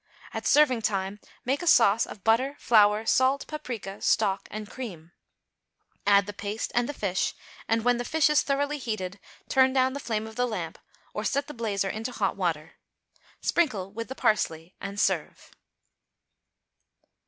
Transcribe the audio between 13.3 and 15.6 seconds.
Sprinkle with the parsley and serve.